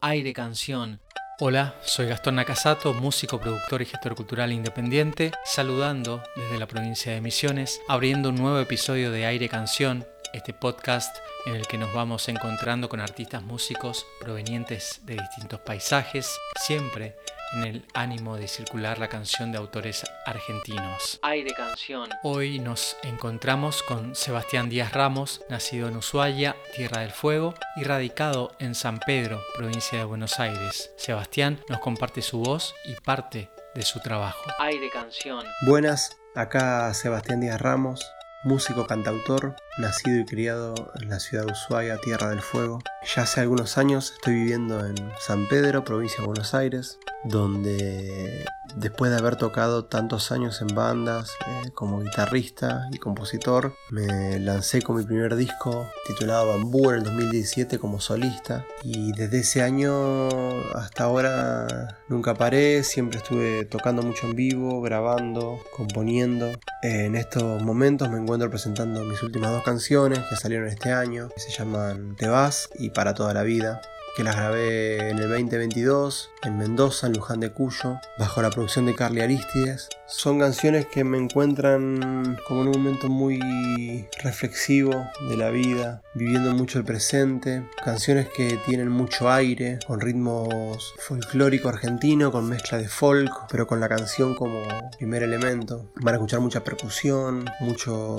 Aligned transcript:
Aire 0.00 0.32
Canción. 0.32 1.00
Hola, 1.40 1.74
soy 1.82 2.06
Gastón 2.06 2.36
Nakasato, 2.36 2.94
músico, 2.94 3.40
productor 3.40 3.82
y 3.82 3.84
gestor 3.84 4.14
cultural 4.14 4.52
independiente, 4.52 5.32
saludando 5.44 6.22
desde 6.36 6.58
la 6.58 6.66
provincia 6.66 7.12
de 7.12 7.20
Misiones, 7.20 7.80
abriendo 7.88 8.28
un 8.28 8.36
nuevo 8.36 8.58
episodio 8.58 9.10
de 9.10 9.26
Aire 9.26 9.48
Canción, 9.48 10.06
este 10.32 10.52
podcast 10.52 11.16
en 11.46 11.54
el 11.54 11.66
que 11.66 11.78
nos 11.78 11.92
vamos 11.92 12.28
encontrando 12.28 12.88
con 12.88 13.00
artistas 13.00 13.42
músicos 13.42 14.06
provenientes 14.20 15.00
de 15.04 15.14
distintos 15.14 15.60
paisajes, 15.60 16.38
siempre 16.56 17.16
en 17.54 17.64
el 17.64 17.84
ánimo 17.94 18.36
de 18.36 18.48
circular 18.48 18.98
la 18.98 19.08
canción 19.08 19.52
de 19.52 19.58
autores 19.58 20.04
argentinos. 20.26 21.18
Aire 21.22 21.52
Canción. 21.54 22.10
Hoy 22.22 22.58
nos 22.58 22.96
encontramos 23.02 23.82
con 23.82 24.14
Sebastián 24.14 24.68
Díaz 24.68 24.92
Ramos, 24.92 25.42
nacido 25.48 25.88
en 25.88 25.96
Ushuaia, 25.96 26.56
Tierra 26.76 27.00
del 27.00 27.12
Fuego, 27.12 27.54
y 27.76 27.84
radicado 27.84 28.52
en 28.58 28.74
San 28.74 28.98
Pedro, 28.98 29.42
provincia 29.56 29.98
de 29.98 30.04
Buenos 30.04 30.38
Aires. 30.40 30.92
Sebastián 30.96 31.60
nos 31.68 31.80
comparte 31.80 32.22
su 32.22 32.40
voz 32.40 32.74
y 32.84 32.94
parte 32.94 33.50
de 33.74 33.82
su 33.82 34.00
trabajo. 34.00 34.42
Aire 34.58 34.90
Canción. 34.90 35.44
Buenas, 35.66 36.18
acá 36.34 36.92
Sebastián 36.94 37.40
Díaz 37.40 37.60
Ramos, 37.60 38.04
músico 38.44 38.86
cantautor, 38.86 39.56
nacido 39.78 40.20
y 40.20 40.24
criado 40.24 40.92
en 41.00 41.08
la 41.08 41.20
ciudad 41.20 41.44
de 41.44 41.52
Ushuaia, 41.52 41.98
Tierra 41.98 42.30
del 42.30 42.40
Fuego. 42.40 42.80
Ya 43.14 43.22
hace 43.22 43.40
algunos 43.40 43.78
años 43.78 44.12
estoy 44.14 44.34
viviendo 44.34 44.84
en 44.86 44.96
San 45.18 45.48
Pedro, 45.48 45.84
provincia 45.84 46.20
de 46.20 46.26
Buenos 46.26 46.54
Aires, 46.54 46.98
donde 47.24 48.44
después 48.76 49.10
de 49.10 49.18
haber 49.18 49.36
tocado 49.36 49.84
tantos 49.84 50.32
años 50.32 50.60
en 50.60 50.68
bandas 50.68 51.30
eh, 51.46 51.70
como 51.74 52.00
guitarrista 52.00 52.88
y 52.92 52.98
compositor, 52.98 53.74
me 53.90 54.38
lancé 54.38 54.82
con 54.82 54.96
mi 54.96 55.04
primer 55.04 55.36
disco 55.36 55.86
titulado 56.06 56.48
Bambú 56.48 56.90
en 56.90 56.96
el 56.96 57.04
2017 57.04 57.78
como 57.78 58.00
solista 58.00 58.64
y 58.82 59.12
desde 59.12 59.40
ese 59.40 59.62
año 59.62 60.28
hasta 60.74 61.04
ahora 61.04 61.98
nunca 62.08 62.34
paré, 62.34 62.84
siempre 62.84 63.18
estuve 63.18 63.64
tocando 63.64 64.02
mucho 64.02 64.26
en 64.26 64.36
vivo, 64.36 64.80
grabando, 64.80 65.60
componiendo. 65.76 66.50
En 66.82 67.16
estos 67.16 67.62
momentos 67.62 68.08
me 68.10 68.18
encuentro 68.18 68.50
presentando 68.50 69.04
mis 69.04 69.22
últimas 69.22 69.50
dos 69.50 69.62
canciones 69.62 70.20
que 70.30 70.36
salieron 70.36 70.68
este 70.68 70.92
año, 70.92 71.28
que 71.34 71.40
se 71.40 71.50
llaman 71.50 72.16
Te 72.16 72.28
vas 72.28 72.68
y 72.78 72.90
Para 72.90 73.14
toda 73.14 73.34
la 73.34 73.42
vida 73.42 73.80
que 74.16 74.24
las 74.24 74.36
grabé 74.36 75.10
en 75.10 75.18
el 75.18 75.28
2022 75.28 76.30
en 76.42 76.58
Mendoza, 76.58 77.06
en 77.06 77.14
Luján 77.14 77.40
de 77.40 77.50
Cuyo, 77.50 77.98
bajo 78.18 78.42
la 78.42 78.50
producción 78.50 78.86
de 78.86 78.94
Carly 78.94 79.20
Aristides. 79.20 79.88
Son 80.06 80.38
canciones 80.38 80.86
que 80.86 81.04
me 81.04 81.18
encuentran 81.18 82.38
como 82.46 82.62
en 82.62 82.68
un 82.68 82.82
momento 82.82 83.08
muy 83.08 84.08
reflexivo 84.22 85.06
de 85.28 85.36
la 85.36 85.50
vida, 85.50 86.02
viviendo 86.14 86.52
mucho 86.52 86.78
el 86.78 86.84
presente, 86.84 87.68
canciones 87.84 88.28
que 88.28 88.58
tienen 88.66 88.88
mucho 88.88 89.30
aire, 89.30 89.78
con 89.86 90.00
ritmos 90.00 90.94
folclórico 90.98 91.68
argentino, 91.68 92.32
con 92.32 92.48
mezcla 92.48 92.78
de 92.78 92.88
folk, 92.88 93.32
pero 93.50 93.66
con 93.66 93.80
la 93.80 93.88
canción 93.88 94.34
como 94.34 94.62
primer 94.96 95.22
elemento. 95.22 95.92
Van 95.96 96.14
a 96.14 96.16
escuchar 96.16 96.40
mucha 96.40 96.64
percusión, 96.64 97.44
mucho 97.60 98.16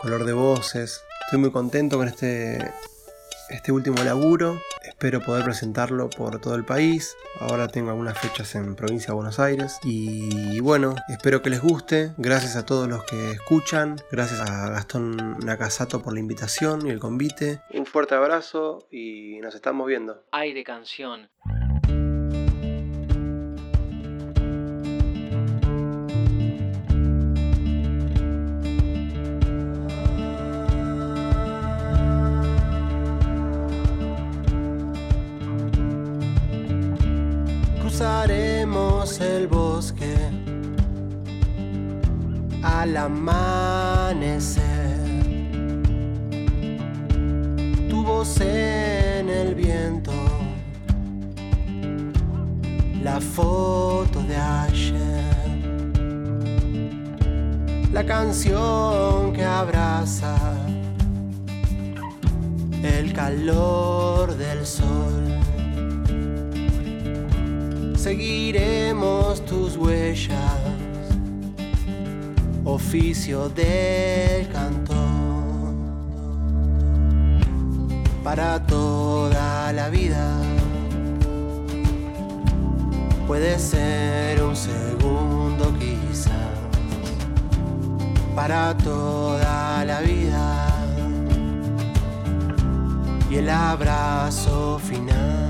color 0.00 0.24
de 0.24 0.32
voces. 0.32 1.02
Estoy 1.26 1.40
muy 1.40 1.50
contento 1.50 1.96
con 1.96 2.08
este 2.08 2.58
este 3.50 3.72
último 3.72 4.02
laburo. 4.02 4.60
Espero 4.82 5.20
poder 5.20 5.44
presentarlo 5.44 6.08
por 6.10 6.40
todo 6.40 6.54
el 6.54 6.64
país. 6.64 7.16
Ahora 7.40 7.68
tengo 7.68 7.90
algunas 7.90 8.18
fechas 8.18 8.54
en 8.54 8.74
provincia 8.74 9.08
de 9.08 9.14
Buenos 9.14 9.38
Aires. 9.38 9.78
Y 9.82 10.60
bueno, 10.60 10.94
espero 11.08 11.42
que 11.42 11.50
les 11.50 11.60
guste. 11.60 12.12
Gracias 12.16 12.56
a 12.56 12.64
todos 12.64 12.88
los 12.88 13.04
que 13.04 13.32
escuchan. 13.32 13.96
Gracias 14.10 14.40
a 14.40 14.70
Gastón 14.70 15.38
Nakasato 15.44 16.02
por 16.02 16.14
la 16.14 16.20
invitación 16.20 16.86
y 16.86 16.90
el 16.90 16.98
convite. 16.98 17.60
Un 17.74 17.86
fuerte 17.86 18.14
abrazo 18.14 18.86
y 18.90 19.38
nos 19.40 19.54
estamos 19.54 19.86
viendo. 19.86 20.24
Aire 20.32 20.64
Canción. 20.64 21.28
El 39.06 39.46
bosque 39.46 40.16
al 42.62 42.96
amanecer. 42.96 44.64
Tu 47.88 48.02
voz 48.02 48.40
en 48.40 49.28
el 49.28 49.54
viento, 49.54 50.10
la 53.04 53.20
foto 53.20 54.20
de 54.22 54.36
ayer, 54.36 55.22
la 57.92 58.04
canción 58.04 59.32
que 59.32 59.44
abraza 59.44 60.36
el 62.82 63.12
calor 63.12 64.36
del 64.36 64.66
sol 64.66 65.55
seguiremos 68.06 69.44
tus 69.46 69.76
huellas, 69.76 70.60
oficio 72.64 73.48
del 73.48 74.48
cantor, 74.48 75.74
para 78.22 78.64
toda 78.64 79.72
la 79.72 79.88
vida. 79.88 80.40
Puede 83.26 83.58
ser 83.58 84.40
un 84.40 84.54
segundo 84.54 85.74
quizás, 85.76 86.54
para 88.36 88.76
toda 88.76 89.84
la 89.84 89.98
vida. 90.02 90.68
Y 93.28 93.38
el 93.38 93.50
abrazo 93.50 94.78
final. 94.78 95.45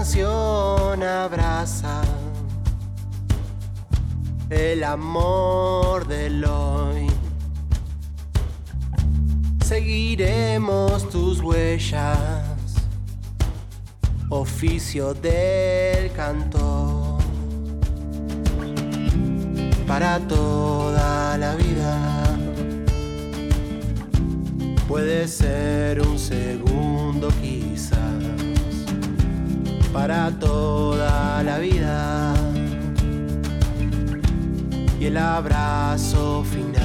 Canción 0.00 1.02
abraza 1.02 2.00
el 4.48 4.82
amor 4.82 6.08
del 6.08 6.42
hoy. 6.42 7.06
Seguiremos 9.62 11.06
tus 11.10 11.42
huellas, 11.42 12.46
oficio 14.30 15.12
del 15.12 16.10
canto, 16.12 17.18
para 19.86 20.18
toda 20.20 21.36
la 21.36 21.54
vida. 21.56 22.38
Puede 24.88 25.28
ser 25.28 26.00
un 26.00 26.18
segundo 26.18 26.69
para 30.10 30.32
toda 30.40 31.40
la 31.44 31.58
vida 31.58 32.34
y 34.98 35.04
el 35.04 35.16
abrazo 35.16 36.42
final. 36.42 36.79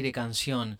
Canción. 0.00 0.78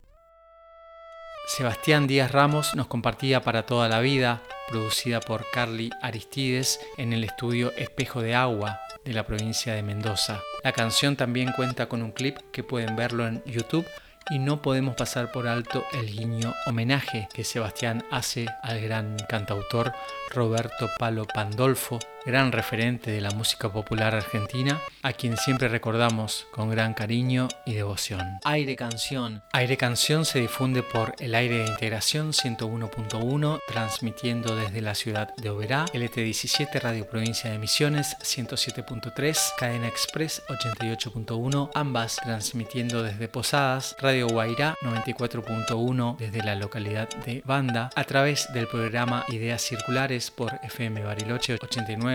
Sebastián 1.46 2.06
Díaz 2.06 2.32
Ramos 2.32 2.74
nos 2.74 2.86
compartía 2.86 3.42
para 3.42 3.66
toda 3.66 3.86
la 3.86 4.00
vida, 4.00 4.42
producida 4.68 5.20
por 5.20 5.44
Carly 5.52 5.90
Aristides 6.00 6.80
en 6.96 7.12
el 7.12 7.22
estudio 7.22 7.72
Espejo 7.76 8.22
de 8.22 8.34
Agua 8.34 8.80
de 9.04 9.12
la 9.12 9.26
provincia 9.26 9.74
de 9.74 9.82
Mendoza. 9.82 10.40
La 10.64 10.72
canción 10.72 11.16
también 11.16 11.52
cuenta 11.52 11.90
con 11.90 12.02
un 12.02 12.12
clip 12.12 12.38
que 12.52 12.64
pueden 12.64 12.96
verlo 12.96 13.26
en 13.26 13.44
YouTube 13.44 13.86
y 14.30 14.38
no 14.38 14.62
podemos 14.62 14.94
pasar 14.94 15.30
por 15.30 15.46
alto 15.46 15.84
el 15.92 16.06
guiño 16.06 16.54
homenaje 16.64 17.28
que 17.34 17.44
Sebastián 17.44 18.04
hace 18.10 18.46
al 18.62 18.80
gran 18.80 19.18
cantautor 19.28 19.92
Roberto 20.30 20.88
Palo 20.98 21.26
Pandolfo, 21.26 21.98
gran 22.24 22.52
referente 22.52 23.10
de 23.10 23.20
la 23.20 23.30
música 23.30 23.72
popular 23.72 24.14
argentina, 24.14 24.80
a 25.02 25.12
quien 25.12 25.36
siempre 25.36 25.68
recordamos 25.68 26.46
con 26.52 26.70
gran 26.70 26.94
cariño 26.94 27.48
y 27.66 27.74
devoción. 27.74 28.38
Aire 28.44 28.76
Canción. 28.76 29.42
Aire 29.52 29.76
Canción 29.76 30.24
se 30.24 30.40
difunde 30.40 30.82
por 30.82 31.14
el 31.18 31.34
aire 31.34 31.58
de 31.58 31.66
integración 31.66 32.32
101.1, 32.32 33.60
transmitiendo 33.66 34.56
desde 34.56 34.80
la 34.80 34.94
ciudad 34.94 35.34
de 35.36 35.50
Oberá, 35.50 35.86
LT17 35.86 36.80
Radio 36.80 37.06
Provincia 37.08 37.50
de 37.50 37.58
Misiones 37.58 38.16
107.3, 38.20 39.38
Cadena 39.58 39.88
Express 39.88 40.42
88.1, 40.48 41.70
ambas 41.74 42.16
transmitiendo 42.16 43.02
desde 43.02 43.28
Posadas, 43.28 43.96
Radio 44.00 44.28
Guairá 44.28 44.76
94.1 44.82 46.16
desde 46.16 46.42
la 46.42 46.54
localidad 46.54 47.08
de 47.24 47.42
Banda, 47.44 47.90
a 47.94 48.04
través 48.04 48.52
del 48.52 48.68
programa 48.68 49.24
Ideas 49.28 49.62
Circulares 49.62 50.30
por 50.30 50.58
FM 50.62 51.02
Bariloche 51.02 51.54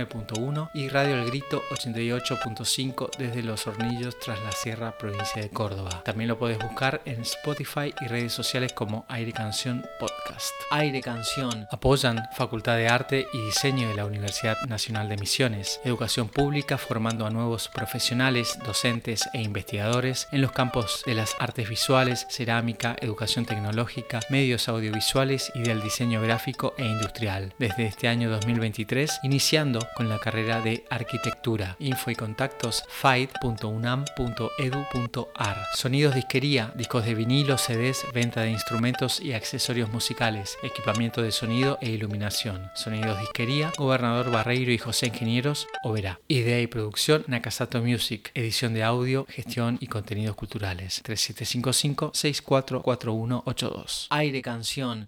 89.1 0.06 0.70
y 0.74 0.90
Radio 0.90 1.16
El 1.16 1.26
Grito 1.26 1.64
88.5 1.72 3.18
desde 3.18 3.44
Los 3.44 3.66
Hornillos 3.68 4.20
tras 4.20 4.42
la 4.44 4.52
Sierra, 4.52 4.98
provincia 4.98 5.42
de 5.42 5.50
Córdoba. 5.50 6.04
También 6.04 6.28
lo 6.28 6.38
puedes 6.38 6.60
buscar 6.60 7.02
en 7.06 7.22
Spotify 7.22 7.94
y 8.02 8.08
redes 8.08 8.34
sociales 8.34 8.74
como 8.74 9.06
Aire 9.08 9.34
Canción 9.34 9.86
Podcast. 10.00 10.52
Aire 10.72 11.02
Canción 11.02 11.68
apoyan 11.72 12.28
Facultad 12.36 12.78
de 12.78 12.88
Arte 12.88 13.28
y 13.34 13.42
Diseño 13.46 13.90
de 13.90 13.96
la 13.96 14.06
Universidad 14.06 14.58
Nacional 14.68 15.10
de 15.10 15.18
Misiones, 15.18 15.80
educación 15.84 16.30
pública 16.30 16.78
formando 16.78 17.26
a 17.26 17.30
nuevos 17.30 17.70
profesionales, 17.70 18.60
docentes 18.66 19.30
e 19.34 19.42
investigadores 19.42 20.28
en 20.32 20.42
los 20.42 20.52
campos 20.52 21.04
de 21.06 21.16
las 21.16 21.36
artes 21.40 21.70
visuales, 21.70 22.28
cerámica, 22.30 22.96
educación 23.02 23.46
tecnológica, 23.46 24.20
medios 24.30 24.68
audiovisuales 24.70 25.52
y 25.56 25.62
del 25.62 25.82
diseño 25.82 26.22
gráfico 26.22 26.74
e 26.78 26.86
industrial. 26.86 27.54
Desde 27.58 27.88
este 27.88 28.08
año 28.08 28.30
2023, 28.30 29.22
iniciando 29.24 29.87
con 29.96 30.10
la 30.10 30.20
carrera 30.20 30.62
de 30.62 30.86
arquitectura. 30.90 31.76
Info 31.80 32.12
y 32.12 32.16
contactos 32.16 32.84
fight.unam.edu.ar. 32.90 35.58
Sonidos 35.76 36.16
disquería, 36.16 36.72
discos 36.76 37.06
de 37.06 37.16
vinilo, 37.16 37.58
CDs, 37.58 38.06
venta 38.14 38.42
de 38.42 38.52
instrumentos 38.52 39.20
y 39.20 39.34
accesorios 39.34 39.90
musicales, 39.90 40.58
equipamiento 40.64 41.22
de 41.22 41.32
sonido 41.32 41.78
e 41.82 41.90
iluminación. 41.90 42.70
Sonidos 42.76 43.20
disquería, 43.20 43.72
Gobernador 43.78 44.32
Barreiro 44.32 44.72
y 44.72 44.78
José 44.78 45.08
Ingenieros, 45.08 45.68
Oberá. 45.84 46.20
Idea 46.28 46.62
y 46.62 46.68
producción, 46.68 47.24
Nakasato 47.28 47.82
Music. 47.82 48.32
Edición 48.34 48.74
de 48.74 48.84
audio, 48.84 49.26
gestión 49.30 49.78
y 49.82 49.88
contenidos 49.88 50.36
culturales. 50.36 51.02
3755 51.04 52.12
644182. 52.14 54.08
Aire 54.10 54.42
Canción 54.42 55.06